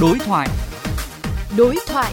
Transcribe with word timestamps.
Đối 0.00 0.18
thoại. 0.18 0.48
Đối 1.56 1.76
thoại. 1.86 2.12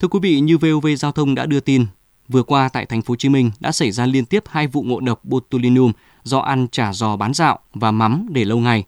Thưa 0.00 0.08
quý 0.08 0.18
vị, 0.22 0.40
như 0.40 0.58
VOV 0.58 0.86
Giao 0.98 1.12
thông 1.12 1.34
đã 1.34 1.46
đưa 1.46 1.60
tin, 1.60 1.86
vừa 2.28 2.42
qua 2.42 2.68
tại 2.68 2.86
thành 2.86 3.02
phố 3.02 3.12
Hồ 3.12 3.16
Chí 3.16 3.28
Minh 3.28 3.50
đã 3.60 3.72
xảy 3.72 3.90
ra 3.90 4.06
liên 4.06 4.24
tiếp 4.24 4.44
hai 4.48 4.66
vụ 4.66 4.82
ngộ 4.82 5.00
độc 5.00 5.24
botulinum 5.24 5.92
do 6.22 6.38
ăn 6.38 6.68
chả 6.72 6.92
giò 6.92 7.16
bán 7.16 7.34
dạo 7.34 7.58
và 7.74 7.90
mắm 7.90 8.26
để 8.30 8.44
lâu 8.44 8.58
ngày. 8.58 8.84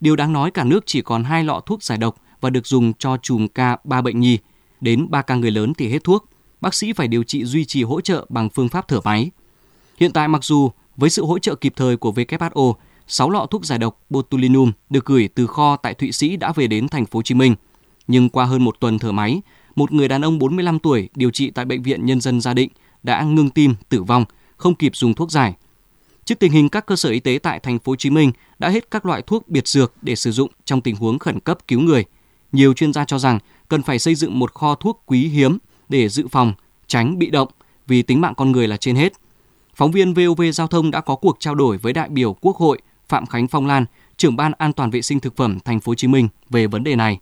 Điều 0.00 0.16
đáng 0.16 0.32
nói 0.32 0.50
cả 0.50 0.64
nước 0.64 0.86
chỉ 0.86 1.02
còn 1.02 1.24
hai 1.24 1.44
lọ 1.44 1.60
thuốc 1.60 1.82
giải 1.82 1.98
độc 1.98 2.16
và 2.40 2.50
được 2.50 2.66
dùng 2.66 2.92
cho 2.94 3.16
chùm 3.16 3.48
ca 3.48 3.76
3 3.84 4.00
bệnh 4.00 4.20
nhi. 4.20 4.38
Đến 4.80 5.06
3 5.10 5.22
ca 5.22 5.34
người 5.34 5.50
lớn 5.50 5.74
thì 5.74 5.88
hết 5.88 6.04
thuốc. 6.04 6.28
Bác 6.60 6.74
sĩ 6.74 6.92
phải 6.92 7.08
điều 7.08 7.22
trị 7.22 7.44
duy 7.44 7.64
trì 7.64 7.82
hỗ 7.82 8.00
trợ 8.00 8.26
bằng 8.28 8.50
phương 8.50 8.68
pháp 8.68 8.88
thở 8.88 9.00
máy. 9.04 9.30
Hiện 9.98 10.12
tại 10.12 10.28
mặc 10.28 10.44
dù 10.44 10.70
với 10.96 11.10
sự 11.10 11.24
hỗ 11.24 11.38
trợ 11.38 11.54
kịp 11.54 11.72
thời 11.76 11.96
của 11.96 12.12
WHO, 12.12 12.74
6 13.06 13.30
lọ 13.30 13.46
thuốc 13.50 13.64
giải 13.64 13.78
độc 13.78 14.00
botulinum 14.10 14.72
được 14.90 15.04
gửi 15.04 15.28
từ 15.34 15.46
kho 15.46 15.76
tại 15.76 15.94
Thụy 15.94 16.12
Sĩ 16.12 16.36
đã 16.36 16.52
về 16.52 16.66
đến 16.66 16.88
thành 16.88 17.06
phố 17.06 17.18
Hồ 17.18 17.22
Chí 17.22 17.34
Minh. 17.34 17.54
Nhưng 18.06 18.28
qua 18.28 18.44
hơn 18.44 18.64
một 18.64 18.76
tuần 18.80 18.98
thở 18.98 19.12
máy, 19.12 19.40
một 19.76 19.92
người 19.92 20.08
đàn 20.08 20.24
ông 20.24 20.38
45 20.38 20.78
tuổi 20.78 21.08
điều 21.14 21.30
trị 21.30 21.50
tại 21.50 21.64
bệnh 21.64 21.82
viện 21.82 22.06
Nhân 22.06 22.20
dân 22.20 22.40
Gia 22.40 22.54
Định 22.54 22.70
đã 23.02 23.22
ngưng 23.22 23.50
tim, 23.50 23.74
tử 23.88 24.02
vong, 24.02 24.24
không 24.56 24.74
kịp 24.74 24.96
dùng 24.96 25.14
thuốc 25.14 25.30
giải. 25.30 25.54
Trước 26.24 26.38
tình 26.38 26.52
hình 26.52 26.68
các 26.68 26.86
cơ 26.86 26.96
sở 26.96 27.10
y 27.10 27.20
tế 27.20 27.38
tại 27.42 27.60
thành 27.60 27.78
phố 27.78 27.92
Hồ 27.92 27.96
Chí 27.96 28.10
Minh 28.10 28.32
đã 28.58 28.68
hết 28.68 28.90
các 28.90 29.06
loại 29.06 29.22
thuốc 29.22 29.48
biệt 29.48 29.68
dược 29.68 29.92
để 30.02 30.16
sử 30.16 30.32
dụng 30.32 30.50
trong 30.64 30.80
tình 30.80 30.96
huống 30.96 31.18
khẩn 31.18 31.40
cấp 31.40 31.58
cứu 31.68 31.80
người, 31.80 32.04
nhiều 32.52 32.74
chuyên 32.74 32.92
gia 32.92 33.04
cho 33.04 33.18
rằng 33.18 33.38
cần 33.68 33.82
phải 33.82 33.98
xây 33.98 34.14
dựng 34.14 34.38
một 34.38 34.54
kho 34.54 34.74
thuốc 34.74 35.02
quý 35.06 35.28
hiếm 35.28 35.58
để 35.88 36.08
dự 36.08 36.26
phòng, 36.28 36.52
tránh 36.86 37.18
bị 37.18 37.30
động 37.30 37.48
vì 37.86 38.02
tính 38.02 38.20
mạng 38.20 38.34
con 38.36 38.52
người 38.52 38.68
là 38.68 38.76
trên 38.76 38.96
hết. 38.96 39.12
Phóng 39.76 39.90
viên 39.90 40.14
VOV 40.14 40.42
Giao 40.52 40.66
thông 40.66 40.90
đã 40.90 41.00
có 41.00 41.16
cuộc 41.16 41.36
trao 41.40 41.54
đổi 41.54 41.76
với 41.76 41.92
đại 41.92 42.08
biểu 42.08 42.32
Quốc 42.32 42.56
hội 42.56 42.78
Phạm 43.08 43.26
Khánh 43.26 43.48
Phong 43.48 43.66
Lan, 43.66 43.84
trưởng 44.16 44.36
ban 44.36 44.52
an 44.58 44.72
toàn 44.72 44.90
vệ 44.90 45.02
sinh 45.02 45.20
thực 45.20 45.36
phẩm 45.36 45.58
thành 45.64 45.80
phố 45.80 45.90
Hồ 45.90 45.94
Chí 45.94 46.08
Minh 46.08 46.28
về 46.50 46.66
vấn 46.66 46.84
đề 46.84 46.96
này. 46.96 47.18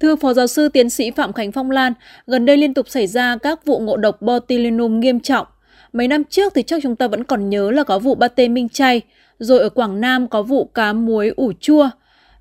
Thưa 0.00 0.16
Phó 0.16 0.32
Giáo 0.32 0.46
sư 0.46 0.68
Tiến 0.68 0.90
sĩ 0.90 1.10
Phạm 1.10 1.32
Khánh 1.32 1.52
Phong 1.52 1.70
Lan, 1.70 1.92
gần 2.26 2.46
đây 2.46 2.56
liên 2.56 2.74
tục 2.74 2.88
xảy 2.88 3.06
ra 3.06 3.36
các 3.36 3.64
vụ 3.64 3.78
ngộ 3.78 3.96
độc 3.96 4.22
botulinum 4.22 5.00
nghiêm 5.00 5.20
trọng. 5.20 5.46
Mấy 5.92 6.08
năm 6.08 6.24
trước 6.24 6.52
thì 6.54 6.62
chắc 6.62 6.82
chúng 6.82 6.96
ta 6.96 7.08
vẫn 7.08 7.24
còn 7.24 7.50
nhớ 7.50 7.70
là 7.70 7.84
có 7.84 7.98
vụ 7.98 8.14
pate 8.14 8.48
minh 8.48 8.68
chay, 8.68 9.02
rồi 9.38 9.58
ở 9.58 9.68
Quảng 9.68 10.00
Nam 10.00 10.28
có 10.28 10.42
vụ 10.42 10.64
cá 10.64 10.92
muối 10.92 11.28
ủ 11.28 11.52
chua. 11.60 11.90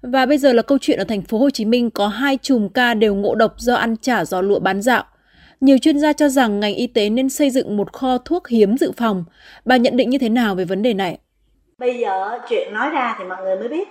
Và 0.01 0.25
bây 0.25 0.37
giờ 0.37 0.53
là 0.53 0.61
câu 0.61 0.77
chuyện 0.81 0.99
ở 0.99 1.03
thành 1.03 1.21
phố 1.21 1.37
Hồ 1.37 1.49
Chí 1.49 1.65
Minh 1.65 1.89
có 1.89 2.07
hai 2.07 2.37
chùm 2.41 2.69
ca 2.69 2.93
đều 2.93 3.15
ngộ 3.15 3.35
độc 3.35 3.53
do 3.57 3.75
ăn 3.75 3.95
chả 4.01 4.25
giò 4.25 4.41
lụa 4.41 4.59
bán 4.59 4.81
dạo. 4.81 5.03
Nhiều 5.61 5.77
chuyên 5.77 5.99
gia 5.99 6.13
cho 6.13 6.29
rằng 6.29 6.59
ngành 6.59 6.75
y 6.75 6.87
tế 6.87 7.09
nên 7.09 7.29
xây 7.29 7.49
dựng 7.49 7.77
một 7.77 7.93
kho 7.93 8.17
thuốc 8.17 8.47
hiếm 8.47 8.77
dự 8.77 8.91
phòng. 8.97 9.23
Bà 9.65 9.77
nhận 9.77 9.97
định 9.97 10.09
như 10.09 10.17
thế 10.17 10.29
nào 10.29 10.55
về 10.55 10.65
vấn 10.65 10.81
đề 10.81 10.93
này? 10.93 11.19
Bây 11.77 11.97
giờ 11.97 12.39
chuyện 12.49 12.73
nói 12.73 12.89
ra 12.89 13.15
thì 13.19 13.25
mọi 13.25 13.43
người 13.43 13.55
mới 13.55 13.67
biết. 13.67 13.87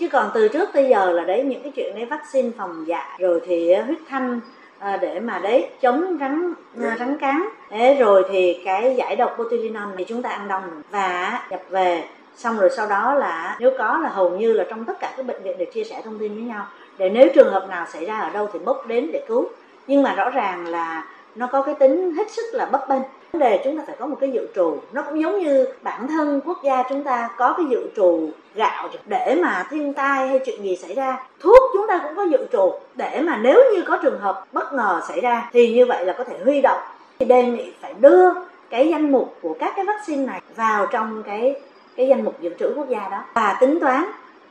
Chứ 0.00 0.08
còn 0.08 0.30
từ 0.34 0.48
trước 0.48 0.68
tới 0.72 0.88
giờ 0.90 1.12
là 1.12 1.24
đấy 1.24 1.44
những 1.44 1.62
cái 1.62 1.72
chuyện 1.76 1.94
đấy 1.94 2.04
vaccine 2.04 2.50
phòng 2.58 2.84
dại 2.86 3.18
rồi 3.18 3.40
thì 3.46 3.74
huyết 3.74 3.98
thanh 4.08 4.40
à, 4.78 4.96
để 4.96 5.20
mà 5.20 5.38
đấy 5.38 5.68
chống 5.80 6.16
rắn 6.20 6.52
à, 6.82 6.96
rắn 6.98 7.18
cắn 7.18 7.42
thế 7.70 7.94
rồi 7.94 8.24
thì 8.32 8.58
cái 8.64 8.94
giải 8.98 9.16
độc 9.16 9.34
botulinum 9.38 9.88
thì 9.98 10.04
chúng 10.04 10.22
ta 10.22 10.30
ăn 10.30 10.48
đông 10.48 10.82
và 10.90 11.42
nhập 11.50 11.60
về 11.70 12.04
xong 12.36 12.58
rồi 12.58 12.70
sau 12.76 12.88
đó 12.88 13.14
là 13.14 13.56
nếu 13.60 13.70
có 13.78 13.98
là 13.98 14.08
hầu 14.08 14.38
như 14.38 14.52
là 14.52 14.64
trong 14.70 14.84
tất 14.84 15.00
cả 15.00 15.14
các 15.16 15.26
bệnh 15.26 15.42
viện 15.42 15.58
đều 15.58 15.68
chia 15.74 15.84
sẻ 15.84 16.02
thông 16.04 16.18
tin 16.18 16.34
với 16.34 16.42
nhau. 16.42 16.66
Để 16.98 17.10
nếu 17.10 17.28
trường 17.34 17.52
hợp 17.52 17.66
nào 17.70 17.86
xảy 17.92 18.06
ra 18.06 18.20
ở 18.20 18.30
đâu 18.30 18.48
thì 18.52 18.58
bốc 18.58 18.86
đến 18.86 19.10
để 19.12 19.24
cứu 19.28 19.48
nhưng 19.86 20.02
mà 20.02 20.14
rõ 20.14 20.30
ràng 20.30 20.66
là 20.66 21.04
nó 21.34 21.46
có 21.46 21.62
cái 21.62 21.74
tính 21.74 22.14
hết 22.14 22.30
sức 22.30 22.44
là 22.52 22.66
bất 22.66 22.88
bênh. 22.88 23.02
Vấn 23.32 23.40
đề 23.40 23.60
chúng 23.64 23.78
ta 23.78 23.84
phải 23.86 23.96
có 23.98 24.06
một 24.06 24.16
cái 24.20 24.30
dự 24.30 24.46
trù. 24.54 24.78
Nó 24.92 25.02
cũng 25.02 25.20
giống 25.20 25.38
như 25.38 25.66
bản 25.82 26.08
thân 26.08 26.40
quốc 26.44 26.58
gia 26.64 26.82
chúng 26.88 27.04
ta 27.04 27.28
có 27.36 27.54
cái 27.56 27.66
dự 27.70 27.88
trù 27.96 28.30
gạo 28.54 28.88
để 29.06 29.38
mà 29.42 29.66
thiên 29.70 29.92
tai 29.92 30.28
hay 30.28 30.38
chuyện 30.38 30.62
gì 30.62 30.76
xảy 30.76 30.94
ra. 30.94 31.26
Thuốc 31.40 31.70
chúng 31.72 31.86
ta 31.88 32.00
cũng 32.02 32.16
có 32.16 32.22
dự 32.22 32.46
trù 32.52 32.72
để 32.94 33.20
mà 33.20 33.38
nếu 33.42 33.64
như 33.74 33.82
có 33.86 33.98
trường 34.02 34.20
hợp 34.20 34.46
bất 34.52 34.72
ngờ 34.72 35.00
xảy 35.08 35.20
ra 35.20 35.50
thì 35.52 35.74
như 35.74 35.86
vậy 35.86 36.06
là 36.06 36.12
có 36.18 36.24
thể 36.24 36.38
huy 36.44 36.60
động. 36.60 36.80
Thì 37.18 37.26
đề 37.26 37.42
nghị 37.42 37.72
phải 37.80 37.94
đưa 38.00 38.30
cái 38.70 38.88
danh 38.88 39.12
mục 39.12 39.36
của 39.42 39.56
các 39.58 39.72
cái 39.76 39.84
vaccine 39.84 40.26
này 40.26 40.40
vào 40.56 40.86
trong 40.86 41.22
cái 41.22 41.60
cái 41.96 42.08
danh 42.08 42.24
mục 42.24 42.40
dự 42.40 42.50
trữ 42.58 42.72
quốc 42.76 42.88
gia 42.88 43.08
đó. 43.08 43.24
Và 43.34 43.56
tính 43.60 43.80
toán 43.80 44.04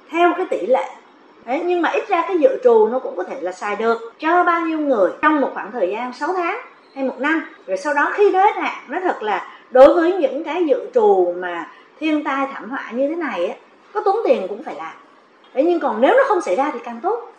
theo 0.09 0.31
cái 0.37 0.45
tỷ 0.49 0.67
lệ 0.67 0.89
Đấy, 1.45 1.63
nhưng 1.65 1.81
mà 1.81 1.89
ít 1.89 2.07
ra 2.07 2.21
cái 2.27 2.37
dự 2.39 2.49
trù 2.63 2.87
nó 2.87 2.99
cũng 2.99 3.15
có 3.17 3.23
thể 3.23 3.41
là 3.41 3.51
xài 3.51 3.75
được 3.75 4.13
cho 4.19 4.43
bao 4.43 4.61
nhiêu 4.61 4.79
người 4.79 5.11
trong 5.21 5.41
một 5.41 5.49
khoảng 5.53 5.71
thời 5.71 5.91
gian 5.91 6.13
6 6.13 6.33
tháng 6.33 6.61
hay 6.95 7.03
một 7.03 7.19
năm 7.19 7.45
rồi 7.67 7.77
sau 7.77 7.93
đó 7.93 8.11
khi 8.13 8.31
nó 8.31 8.45
hết 8.45 8.55
hạn 8.55 8.83
nó 8.87 8.99
thật 8.99 9.23
là 9.23 9.59
đối 9.71 9.93
với 9.93 10.13
những 10.13 10.43
cái 10.43 10.65
dự 10.65 10.89
trù 10.93 11.33
mà 11.37 11.71
thiên 11.99 12.23
tai 12.23 12.47
thảm 12.53 12.69
họa 12.69 12.91
như 12.93 13.07
thế 13.09 13.15
này 13.15 13.47
á 13.47 13.55
có 13.93 14.01
tốn 14.05 14.15
tiền 14.25 14.45
cũng 14.49 14.63
phải 14.63 14.75
làm 14.75 14.93
đấy 15.53 15.63
nhưng 15.67 15.79
còn 15.79 16.01
nếu 16.01 16.13
nó 16.17 16.23
không 16.27 16.41
xảy 16.41 16.55
ra 16.55 16.71
thì 16.73 16.79
càng 16.83 16.99
tốt 17.03 17.31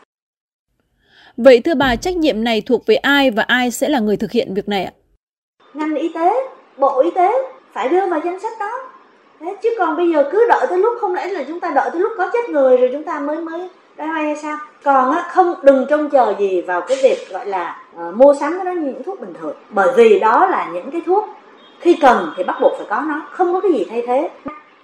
Vậy 1.36 1.60
thưa 1.60 1.74
bà, 1.74 1.96
trách 1.96 2.16
nhiệm 2.16 2.44
này 2.44 2.62
thuộc 2.66 2.86
về 2.86 2.94
ai 2.94 3.30
và 3.30 3.42
ai 3.42 3.70
sẽ 3.70 3.88
là 3.88 4.00
người 4.00 4.16
thực 4.16 4.30
hiện 4.32 4.54
việc 4.54 4.68
này 4.68 4.84
ạ? 4.84 4.92
Ngành 5.74 5.94
y 5.94 6.12
tế, 6.14 6.32
Bộ 6.76 7.02
Y 7.02 7.10
tế 7.10 7.32
phải 7.72 7.88
đưa 7.88 8.06
vào 8.06 8.20
danh 8.24 8.41
sách 8.41 8.52
đó. 8.60 8.91
Thế 9.42 9.56
chứ 9.62 9.70
còn 9.78 9.97
bây 9.97 10.10
giờ 10.10 10.28
cứ 10.32 10.47
đợi 10.48 10.66
tới 10.69 10.78
lúc 10.78 10.92
không 11.00 11.14
lẽ 11.14 11.26
là 11.26 11.44
chúng 11.48 11.60
ta 11.60 11.70
đợi 11.75 11.91
tới 11.92 12.00
lúc 12.00 12.12
có 12.19 12.30
chết 12.32 12.48
người 12.48 12.76
rồi 12.76 12.91
chúng 12.92 13.04
ta 13.04 13.20
mới 13.20 13.36
mới 13.36 13.69
đây 13.97 14.08
hoay 14.08 14.25
hay 14.25 14.36
sao? 14.36 14.58
Còn 14.84 15.12
á, 15.12 15.25
không 15.30 15.54
đừng 15.62 15.86
trông 15.88 16.10
chờ 16.10 16.34
gì 16.38 16.60
vào 16.60 16.80
cái 16.80 16.98
việc 17.03 17.30
gọi 17.30 17.47
là 17.47 17.82
uh, 18.08 18.14
mua 18.14 18.34
sắm 18.34 18.53
cái 18.56 18.64
đó 18.64 18.80
như 18.80 18.86
những 18.86 19.03
thuốc 19.03 19.20
bình 19.20 19.34
thường. 19.41 19.56
Bởi 19.70 19.92
vì 19.97 20.19
đó 20.19 20.47
là 20.47 20.69
những 20.75 20.91
cái 20.91 21.00
thuốc 21.06 21.28
khi 21.80 21.98
cần 22.03 22.32
thì 22.36 22.44
bắt 22.44 22.56
buộc 22.60 22.72
phải 22.76 22.86
có 22.91 23.04
nó, 23.08 23.22
không 23.30 23.53
có 23.53 23.60
cái 23.60 23.72
gì 23.72 23.86
thay 23.91 24.03
thế 24.06 24.30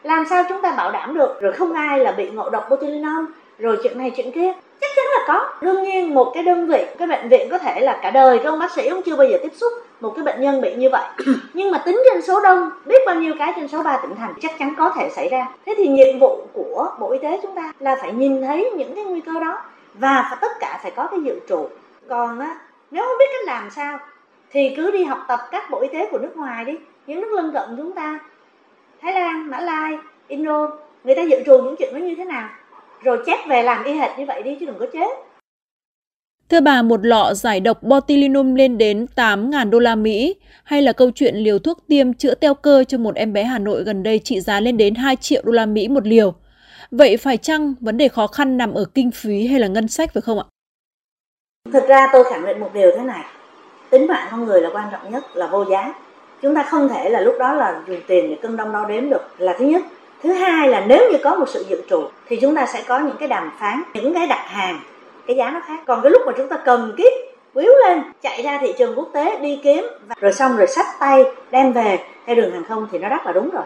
làm 0.03 0.25
sao 0.31 0.45
chúng 0.49 0.63
ta 0.63 0.75
bảo 0.77 0.91
đảm 0.91 1.15
được 1.15 1.41
rồi 1.41 1.53
không 1.53 1.73
ai 1.73 1.99
là 1.99 2.13
bị 2.13 2.31
ngộ 2.31 2.51
độc 2.51 2.71
botulinum 2.71 3.27
rồi 3.59 3.79
chuyện 3.83 3.99
này 3.99 4.13
chuyện 4.17 4.33
kia. 4.33 4.53
Chắc 4.81 4.91
chắn 4.97 5.05
là 5.07 5.25
có. 5.27 5.51
Đương 5.63 5.83
nhiên 5.83 6.15
một 6.15 6.31
cái 6.35 6.43
đơn 6.43 6.67
vị 6.67 6.85
cái 6.99 7.09
bệnh 7.09 7.29
viện 7.29 7.49
có 7.51 7.59
thể 7.59 7.81
là 7.81 7.99
cả 8.03 8.11
đời 8.11 8.39
các 8.39 8.51
ông 8.51 8.59
bác 8.59 8.71
sĩ 8.71 8.91
cũng 8.91 9.03
chưa 9.03 9.17
bao 9.17 9.27
giờ 9.27 9.39
tiếp 9.43 9.53
xúc 9.57 9.73
một 10.01 10.13
cái 10.17 10.25
bệnh 10.25 10.41
nhân 10.41 10.61
bị 10.61 10.75
như 10.75 10.89
vậy. 10.91 11.09
Nhưng 11.55 11.71
mà 11.71 11.79
tính 11.79 12.03
trên 12.11 12.23
số 12.23 12.41
đông 12.41 12.71
biết 12.87 13.03
bao 13.07 13.15
nhiêu 13.15 13.35
cái 13.39 13.53
trên 13.57 13.69
số 13.69 13.83
ba 13.83 13.99
tỉnh 14.03 14.15
thành 14.15 14.35
chắc 14.41 14.59
chắn 14.59 14.75
có 14.79 14.93
thể 14.97 15.11
xảy 15.11 15.29
ra. 15.29 15.49
Thế 15.67 15.75
thì 15.79 15.89
nhiệm 15.89 16.19
vụ 16.19 16.47
của 16.53 16.91
bộ 17.01 17.13
y 17.13 17.19
tế 17.19 17.39
chúng 17.43 17.55
ta 17.55 17.73
là 17.79 17.97
phải 18.01 18.13
nhìn 18.13 18.43
thấy 18.43 18.71
những 18.77 18.95
cái 18.95 19.05
nguy 19.05 19.21
cơ 19.21 19.41
đó 19.41 19.63
và 19.95 20.27
phải, 20.31 20.39
tất 20.41 20.53
cả 20.61 20.81
phải 20.83 20.93
có 20.97 21.07
cái 21.11 21.21
dự 21.21 21.41
trù. 21.49 21.69
Còn 22.09 22.41
á 22.41 22.57
nếu 22.91 23.05
không 23.05 23.19
biết 23.19 23.27
cách 23.33 23.47
làm 23.47 23.71
sao 23.71 23.99
thì 24.51 24.75
cứ 24.77 24.91
đi 24.91 25.05
học 25.05 25.19
tập 25.29 25.41
các 25.51 25.71
bộ 25.71 25.81
y 25.81 25.89
tế 25.89 26.09
của 26.11 26.19
nước 26.19 26.37
ngoài 26.37 26.65
đi. 26.65 26.73
Những 27.07 27.21
nước 27.21 27.33
lân 27.33 27.53
cận 27.53 27.75
chúng 27.77 27.93
ta 27.93 28.19
Thái 29.03 29.13
Lan, 29.13 29.51
Mã 29.51 29.61
Lai, 29.61 29.99
Indo 30.29 30.71
người 31.05 31.15
ta 31.15 31.23
dự 31.23 31.37
trù 31.47 31.59
những 31.59 31.77
chuyện 31.79 31.95
đó 31.95 31.99
như 31.99 32.15
thế 32.15 32.25
nào 32.25 32.49
rồi 33.03 33.19
chép 33.27 33.39
về 33.49 33.63
làm 33.63 33.85
y 33.85 33.93
hệt 33.93 34.19
như 34.19 34.25
vậy 34.27 34.43
đi 34.43 34.57
chứ 34.61 34.67
đừng 34.67 34.79
có 34.79 34.87
chế 34.93 35.01
Thưa 36.51 36.61
bà, 36.61 36.83
một 36.83 37.07
lọ 37.07 37.35
giải 37.35 37.61
độc 37.61 37.83
botulinum 37.83 38.55
lên 38.55 38.79
đến 38.79 39.07
8.000 39.17 39.71
đô 39.71 39.79
la 39.79 39.95
Mỹ 39.95 40.35
hay 40.65 40.83
là 40.83 40.93
câu 40.93 41.11
chuyện 41.15 41.35
liều 41.37 41.59
thuốc 41.59 41.79
tiêm 41.89 42.15
chữa 42.15 42.35
teo 42.35 42.55
cơ 42.55 42.85
cho 42.89 42.99
một 42.99 43.15
em 43.15 43.33
bé 43.33 43.45
Hà 43.45 43.59
Nội 43.59 43.83
gần 43.83 44.03
đây 44.03 44.19
trị 44.19 44.41
giá 44.41 44.61
lên 44.61 44.77
đến 44.77 44.95
2 44.95 45.17
triệu 45.17 45.43
đô 45.45 45.53
la 45.53 45.67
Mỹ 45.67 45.89
một 45.89 46.07
liều. 46.07 46.35
Vậy 46.91 47.17
phải 47.17 47.37
chăng 47.37 47.75
vấn 47.81 47.97
đề 47.97 48.09
khó 48.09 48.27
khăn 48.27 48.57
nằm 48.57 48.75
ở 48.75 48.85
kinh 48.95 49.11
phí 49.11 49.47
hay 49.47 49.61
là 49.61 49.67
ngân 49.67 49.89
sách 49.89 50.11
phải 50.15 50.21
không 50.21 50.39
ạ? 50.39 50.45
Thực 51.73 51.89
ra 51.89 52.09
tôi 52.13 52.25
khẳng 52.25 52.45
định 52.47 52.61
một 52.61 52.71
điều 52.75 52.91
thế 52.99 53.05
này, 53.05 53.25
tính 53.91 54.07
mạng 54.07 54.29
con 54.31 54.45
người 54.45 54.61
là 54.61 54.71
quan 54.73 54.89
trọng 54.93 55.13
nhất, 55.13 55.25
là 55.35 55.47
vô 55.47 55.65
giá 55.71 55.95
chúng 56.43 56.55
ta 56.55 56.63
không 56.63 56.89
thể 56.89 57.11
là 57.11 57.21
lúc 57.21 57.35
đó 57.39 57.55
là 57.55 57.83
dùng 57.87 58.01
tiền 58.07 58.31
để 58.31 58.37
cân 58.43 58.57
đong 58.57 58.73
đo 58.73 58.85
đếm 58.89 59.11
được 59.11 59.23
là 59.39 59.57
thứ 59.59 59.65
nhất 59.65 59.83
thứ 60.23 60.33
hai 60.33 60.69
là 60.69 60.85
nếu 60.87 61.11
như 61.13 61.19
có 61.25 61.35
một 61.35 61.49
sự 61.49 61.65
dự 61.69 61.83
trù, 61.91 62.05
thì 62.29 62.37
chúng 62.37 62.55
ta 62.55 62.67
sẽ 62.67 62.83
có 62.89 62.99
những 62.99 63.17
cái 63.19 63.29
đàm 63.29 63.51
phán, 63.61 63.83
những 63.95 64.15
cái 64.15 64.27
đặt 64.27 64.45
hàng, 64.47 64.81
cái 65.27 65.37
giá 65.37 65.51
nó 65.51 65.61
khác. 65.67 65.79
Còn 65.87 66.03
cái 66.03 66.11
lúc 66.11 66.23
mà 66.27 66.33
chúng 66.37 66.49
ta 66.49 66.57
cần 66.57 66.95
kiếp 66.99 67.13
quýu 67.55 67.73
lên, 67.87 68.03
chạy 68.23 68.43
ra 68.43 68.59
thị 68.61 68.75
trường 68.79 68.99
quốc 68.99 69.09
tế 69.13 69.39
đi 69.39 69.61
kiếm 69.65 69.85
và 70.07 70.15
rồi 70.21 70.33
xong 70.33 70.57
rồi 70.57 70.67
sách 70.67 70.87
tay 71.01 71.25
đem 71.51 71.73
về 71.73 71.99
theo 72.27 72.37
đường 72.37 72.53
hàng 72.53 72.65
không 72.69 72.89
thì 72.93 72.99
nó 72.99 73.09
rất 73.09 73.27
là 73.27 73.33
đúng 73.33 73.51
rồi. 73.51 73.65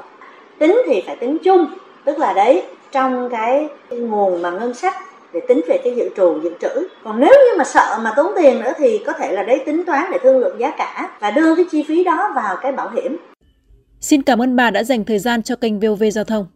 Tính 0.58 0.82
thì 0.86 1.02
phải 1.06 1.16
tính 1.16 1.38
chung, 1.44 1.66
tức 2.04 2.18
là 2.18 2.32
đấy, 2.32 2.62
trong 2.92 3.28
cái 3.30 3.68
nguồn 3.90 4.42
mà 4.42 4.50
ngân 4.50 4.74
sách 4.74 4.94
để 5.32 5.40
tính 5.40 5.60
về 5.68 5.80
cái 5.84 5.94
dự 5.94 6.08
trù, 6.16 6.40
dự 6.42 6.50
trữ. 6.60 6.88
Còn 7.04 7.20
nếu 7.20 7.30
như 7.30 7.58
mà 7.58 7.64
sợ 7.64 7.98
mà 8.02 8.12
tốn 8.16 8.32
tiền 8.36 8.60
nữa 8.60 8.72
thì 8.78 9.02
có 9.06 9.12
thể 9.12 9.32
là 9.32 9.42
đấy 9.42 9.62
tính 9.66 9.84
toán 9.84 10.04
để 10.10 10.18
thương 10.18 10.38
lượng 10.38 10.60
giá 10.60 10.70
cả 10.70 11.08
và 11.20 11.30
đưa 11.30 11.54
cái 11.54 11.64
chi 11.70 11.84
phí 11.88 12.04
đó 12.04 12.32
vào 12.34 12.56
cái 12.56 12.72
bảo 12.72 12.90
hiểm. 12.94 13.16
Xin 14.02 14.22
cảm 14.22 14.42
ơn 14.42 14.56
bà 14.56 14.70
đã 14.70 14.84
dành 14.84 15.04
thời 15.04 15.18
gian 15.18 15.42
cho 15.42 15.56
kênh 15.56 15.80
VOV 15.80 16.02
Giao 16.12 16.24
thông. 16.24 16.46